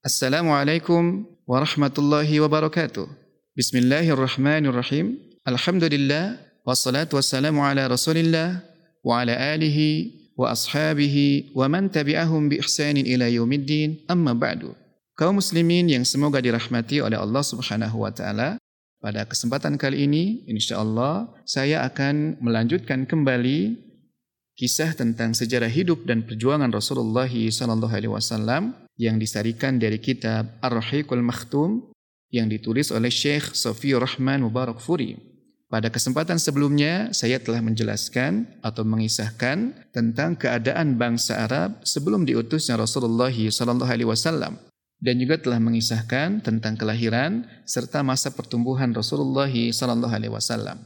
[0.00, 3.04] Assalamualaikum warahmatullahi wabarakatuh.
[3.52, 5.20] Bismillahirrahmanirrahim.
[5.44, 8.64] Alhamdulillah wassalatu wassalamu ala Rasulillah
[9.04, 14.00] wa ala alihi wa ashabihi wa man tabi'ahum bi ihsanin ila yaumiddin.
[14.08, 14.72] Amma ba'du.
[15.20, 18.56] Kaum muslimin yang semoga dirahmati oleh Allah Subhanahu wa taala,
[19.04, 23.76] pada kesempatan kali ini insyaallah saya akan melanjutkan kembali
[24.56, 31.24] kisah tentang sejarah hidup dan perjuangan Rasulullah sallallahu alaihi wasallam yang disarikan dari kitab Ar-Rahiqul
[31.24, 31.88] Makhtum
[32.28, 35.16] yang ditulis oleh Syekh Sofiyur Rahman Mubarak Furi.
[35.72, 43.32] Pada kesempatan sebelumnya, saya telah menjelaskan atau mengisahkan tentang keadaan bangsa Arab sebelum diutusnya Rasulullah
[43.32, 44.60] wasallam
[45.00, 50.76] dan juga telah mengisahkan tentang kelahiran serta masa pertumbuhan Rasulullah wasallam.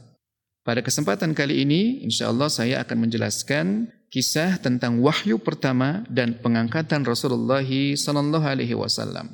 [0.65, 7.65] Pada kesempatan kali ini, insya-Allah saya akan menjelaskan kisah tentang wahyu pertama dan pengangkatan Rasulullah
[7.65, 9.31] sallallahu alaihi wasallam.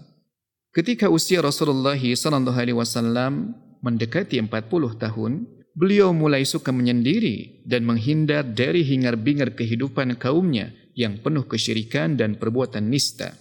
[0.71, 4.49] Ketika usia Rasulullah sallallahu alaihi wasallam mendekati 40
[4.97, 12.35] tahun, beliau mulai suka menyendiri dan menghindar dari hingar-bingar kehidupan kaumnya yang penuh kesyirikan dan
[12.35, 13.35] perbuatan nista.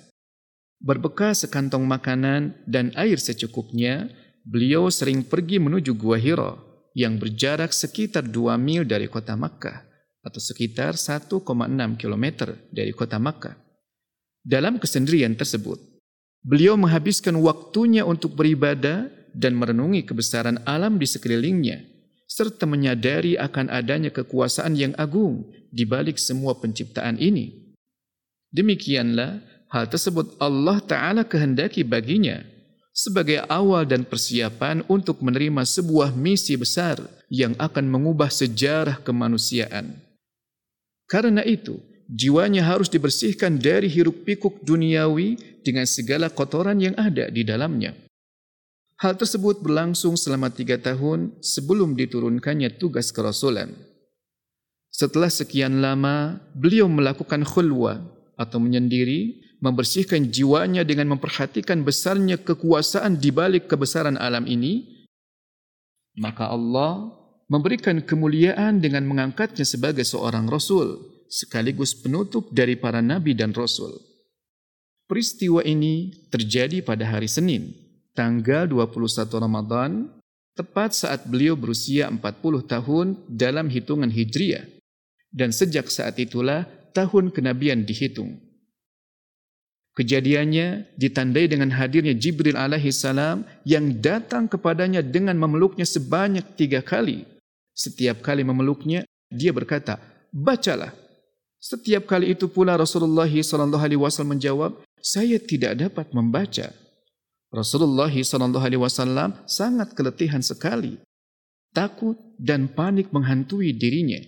[0.81, 4.09] Berbekal sekantong makanan dan air secukupnya,
[4.49, 6.57] beliau sering pergi menuju Gua Hira
[6.97, 9.90] yang berjarak sekitar 2 mil dari kota Makkah
[10.21, 11.41] atau sekitar 1,6
[11.97, 12.27] km
[12.69, 13.57] dari kota Makkah.
[14.41, 15.81] Dalam kesendirian tersebut,
[16.41, 21.91] beliau menghabiskan waktunya untuk beribadah dan merenungi kebesaran alam di sekelilingnya
[22.31, 27.75] serta menyadari akan adanya kekuasaan yang agung di balik semua penciptaan ini.
[28.55, 32.43] Demikianlah hal tersebut Allah Ta'ala kehendaki baginya
[32.91, 36.99] sebagai awal dan persiapan untuk menerima sebuah misi besar
[37.31, 40.10] yang akan mengubah sejarah kemanusiaan.
[41.11, 45.35] Karena itu, jiwanya harus dibersihkan dari hiruk pikuk duniawi
[45.67, 47.99] dengan segala kotoran yang ada di dalamnya.
[49.03, 53.75] Hal tersebut berlangsung selama tiga tahun sebelum diturunkannya tugas kerasulan.
[54.95, 57.99] Setelah sekian lama, beliau melakukan khulwa
[58.39, 65.05] atau menyendiri membersihkan jiwanya dengan memperhatikan besarnya kekuasaan di balik kebesaran alam ini,
[66.17, 67.20] maka Allah
[67.51, 73.99] memberikan kemuliaan dengan mengangkatnya sebagai seorang Rasul sekaligus penutup dari para Nabi dan Rasul.
[75.11, 77.75] Peristiwa ini terjadi pada hari Senin,
[78.15, 80.07] tanggal 21 Ramadan,
[80.55, 82.23] tepat saat beliau berusia 40
[82.71, 84.67] tahun dalam hitungan Hijriah.
[85.31, 88.39] Dan sejak saat itulah tahun kenabian dihitung.
[89.95, 97.30] Kejadiannya ditandai dengan hadirnya Jibril alaihi salam yang datang kepadanya dengan memeluknya sebanyak tiga kali.
[97.81, 99.97] Setiap kali memeluknya, dia berkata,
[100.29, 100.93] bacalah.
[101.57, 106.77] Setiap kali itu pula Rasulullah sallallahu alaihi wasallam menjawab, saya tidak dapat membaca.
[107.49, 111.01] Rasulullah sallallahu alaihi wasallam sangat keletihan sekali.
[111.73, 114.21] Takut dan panik menghantui dirinya.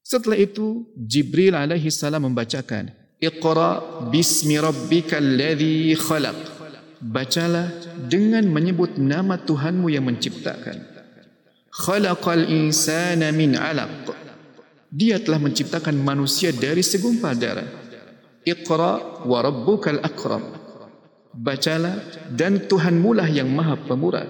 [0.00, 6.38] Setelah itu, Jibril alaihi salam membacakan, Iqra bismi rabbikal ladzi khalaq.
[7.04, 7.68] Bacalah
[8.08, 10.93] dengan menyebut nama Tuhanmu yang menciptakan.
[11.74, 14.14] Khalaqal insana min 'alaq.
[14.94, 17.66] Dia telah menciptakan manusia dari segumpal darah.
[18.46, 20.54] Iqra wa rabbukal akram.
[21.34, 21.98] Bacalah
[22.30, 24.22] dan Tuhanmu lah yang Maha Pemurah.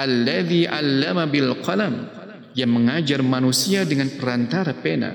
[0.00, 2.08] Alladzi 'allama bil qalam
[2.56, 5.12] yang mengajar manusia dengan perantara pena.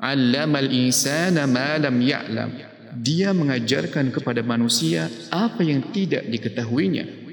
[0.00, 2.50] Allamal insana ma lam ya'lam.
[2.96, 7.25] Dia mengajarkan kepada manusia apa yang tidak diketahuinya.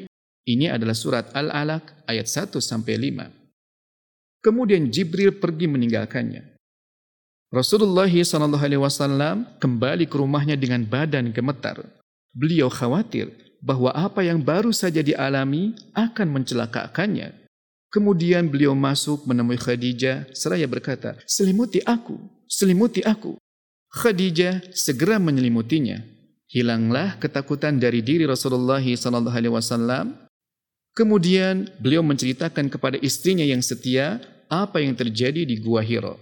[0.43, 4.43] Ini adalah surat Al-Alaq ayat 1 sampai 5.
[4.43, 6.59] Kemudian Jibril pergi meninggalkannya.
[7.53, 11.79] Rasulullah SAW kembali ke rumahnya dengan badan gemetar.
[12.33, 13.31] Beliau khawatir
[13.63, 17.31] bahawa apa yang baru saja dialami akan mencelakakannya.
[17.93, 22.17] Kemudian beliau masuk menemui Khadijah seraya berkata, selimuti aku
[22.53, 23.33] selimuti aku.
[23.89, 26.01] Khadijah segera menyelimutinya.
[26.53, 30.05] Hilanglah ketakutan dari diri Rasulullah sallallahu alaihi wasallam.
[30.93, 36.13] Kemudian beliau menceritakan kepada istrinya yang setia apa yang terjadi di Gua Hira.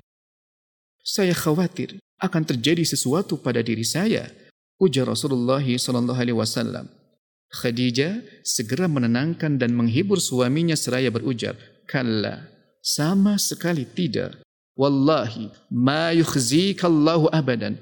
[1.03, 4.31] Saya khawatir akan terjadi sesuatu pada diri saya,
[4.79, 6.87] ujar Rasulullah sallallahu alaihi wasallam.
[7.51, 12.47] Khadijah segera menenangkan dan menghibur suaminya seraya berujar, "Kalla,
[12.79, 14.41] sama sekali tidak.
[14.73, 17.77] Wallahi ma yukhzika Allahu abadan.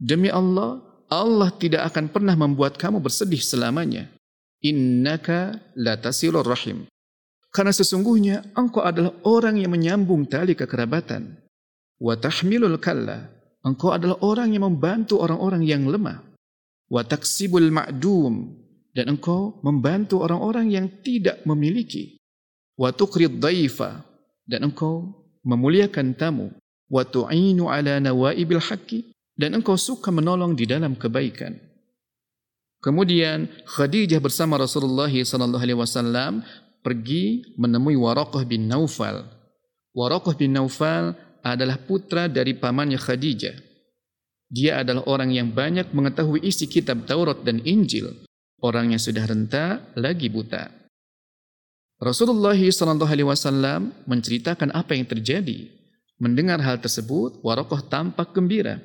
[0.00, 0.80] Demi Allah,
[1.10, 4.08] Allah tidak akan pernah membuat kamu bersedih selamanya.
[4.60, 6.84] Innaka la tasilur rahim.
[7.50, 11.40] Karena sesungguhnya engkau adalah orang yang menyambung tali kekerabatan.
[11.98, 13.26] Wa tahmilul kalla.
[13.60, 16.30] Engkau adalah orang yang membantu orang-orang yang lemah.
[16.90, 18.50] wa taksibul ma'dum
[18.90, 22.18] dan engkau membantu orang-orang yang tidak memiliki
[22.74, 24.02] wa tuqrid dhaifa
[24.50, 25.14] dan engkau
[25.46, 26.50] memuliakan tamu
[26.90, 31.54] wa tu'inu ala nawaibil haqqi dan engkau suka menolong di dalam kebaikan
[32.80, 36.44] kemudian Khadijah bersama Rasulullah sallallahu alaihi wasallam
[36.80, 39.40] pergi menemui Waraqah bin Naufal
[39.90, 43.56] Waraqah bin Naufal adalah putra dari pamannya Khadijah.
[44.50, 48.26] Dia adalah orang yang banyak mengetahui isi kitab Taurat dan Injil.
[48.60, 50.68] Orang yang sudah renta lagi buta.
[52.00, 55.70] Rasulullah SAW menceritakan apa yang terjadi.
[56.20, 58.76] Mendengar hal tersebut, Warokoh tampak gembira.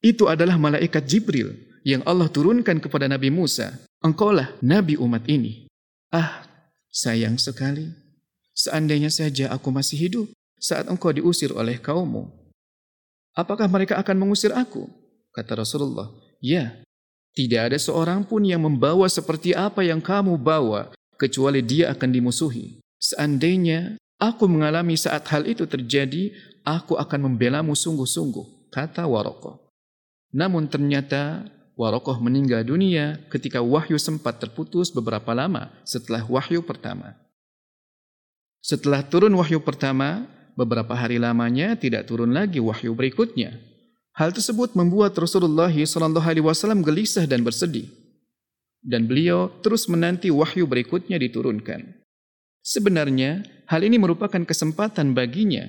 [0.00, 1.52] Itu adalah malaikat Jibril
[1.82, 3.74] yang Allah turunkan kepada Nabi Musa.
[4.02, 5.66] Engkaulah Nabi umat ini.
[6.10, 6.46] Ah,
[6.90, 7.90] sayang sekali.
[8.52, 10.26] Seandainya saja aku masih hidup
[10.58, 12.30] saat engkau diusir oleh kaummu.
[13.32, 14.86] Apakah mereka akan mengusir aku?
[15.32, 16.12] Kata Rasulullah.
[16.42, 16.84] Ya,
[17.32, 22.76] tidak ada seorang pun yang membawa seperti apa yang kamu bawa kecuali dia akan dimusuhi.
[23.00, 26.28] Seandainya aku mengalami saat hal itu terjadi,
[26.60, 29.64] aku akan membelamu sungguh-sungguh, kata Warokoh.
[30.36, 31.48] Namun ternyata
[31.82, 37.18] Warokoh meninggal dunia ketika wahyu sempat terputus beberapa lama setelah wahyu pertama.
[38.62, 43.58] Setelah turun wahyu pertama, beberapa hari lamanya tidak turun lagi wahyu berikutnya.
[44.14, 47.90] Hal tersebut membuat Rasulullah SAW gelisah dan bersedih
[48.86, 51.98] dan beliau terus menanti wahyu berikutnya diturunkan.
[52.62, 55.66] Sebenarnya hal ini merupakan kesempatan baginya,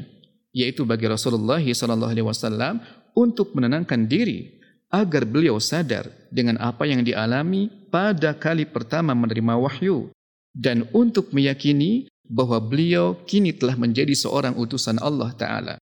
[0.54, 2.78] yaitu bagi Rasulullah SAW
[3.18, 4.62] untuk menenangkan diri
[4.94, 10.14] agar beliau sadar dengan apa yang dialami pada kali pertama menerima wahyu
[10.54, 15.76] dan untuk meyakini bahwa beliau kini telah menjadi seorang utusan Allah Ta'ala.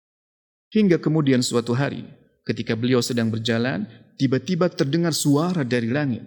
[0.71, 2.07] Hingga kemudian suatu hari,
[2.47, 3.83] ketika beliau sedang berjalan,
[4.15, 6.23] tiba-tiba terdengar suara dari langit.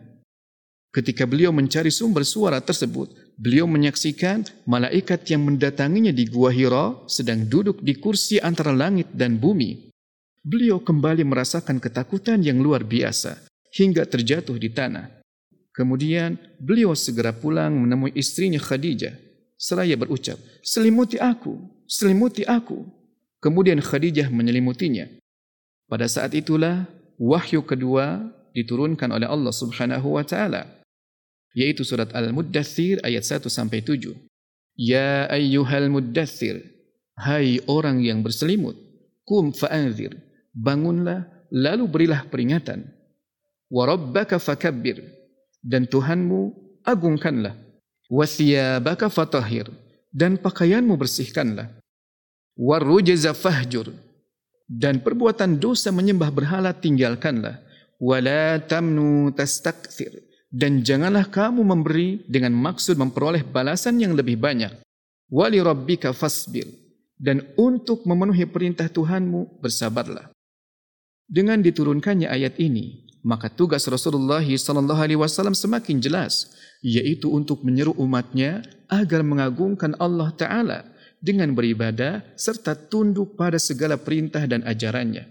[0.95, 7.49] Ketika beliau mencari sumber suara tersebut, beliau menyaksikan malaikat yang mendatanginya di Gua Hira sedang
[7.49, 9.91] duduk di kursi antara langit dan bumi.
[10.45, 15.09] Beliau kembali merasakan ketakutan yang luar biasa hingga terjatuh di tanah.
[15.73, 19.17] Kemudian beliau segera pulang menemui istrinya Khadijah
[19.57, 21.57] seraya berucap, "Selimuti aku,
[21.89, 22.85] selimuti aku."
[23.41, 25.09] Kemudian Khadijah menyelimutinya.
[25.89, 30.85] Pada saat itulah wahyu kedua diturunkan oleh Allah Subhanahu wa taala
[31.57, 34.13] yaitu surat Al-Muddathir ayat 1 sampai 7.
[34.75, 36.59] Ya ayyuhal muddathir,
[37.15, 38.75] hai orang yang berselimut,
[39.23, 40.19] kum fa'anzir,
[40.55, 42.87] bangunlah lalu berilah peringatan.
[43.69, 45.03] Wa rabbaka fakabbir,
[45.61, 46.55] dan Tuhanmu
[46.87, 47.59] agungkanlah.
[48.07, 49.69] Wa thiyabaka fatahhir,
[50.15, 51.69] dan pakaianmu bersihkanlah.
[52.55, 53.91] Wa rujza fahjur,
[54.71, 57.59] dan perbuatan dosa menyembah berhala tinggalkanlah.
[57.99, 60.23] Wa la tamnu tastakthir,
[60.55, 64.71] dan janganlah kamu memberi dengan maksud memperoleh balasan yang lebih banyak.
[65.33, 66.69] Wali rabbika fasbir
[67.19, 70.34] dan untuk memenuhi perintah Tuhanmu bersabarlah.
[71.25, 76.53] Dengan diturunkannya ayat ini, maka tugas Rasulullah sallallahu alaihi wasallam semakin jelas,
[76.85, 78.61] yaitu untuk menyeru umatnya
[78.93, 80.85] agar mengagungkan Allah taala
[81.25, 85.25] dengan beribadah serta tunduk pada segala perintah dan ajarannya.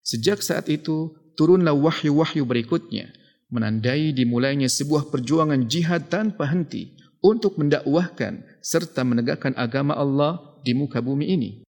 [0.00, 3.12] Sejak saat itu turunlah wahyu-wahyu berikutnya
[3.52, 10.98] menandai dimulainya sebuah perjuangan jihad tanpa henti untuk mendakwahkan serta menegakkan agama Allah di muka
[10.98, 11.50] bumi ini.